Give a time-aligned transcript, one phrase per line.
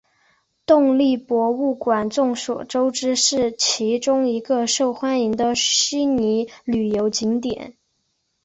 [0.65, 7.75] 动力博物馆众所周知是其中一个受欢迎的悉尼旅游景点。